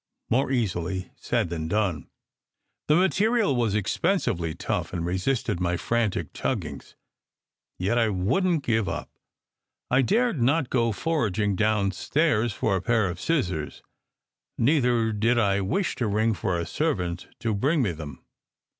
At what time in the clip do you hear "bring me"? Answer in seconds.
17.53-17.91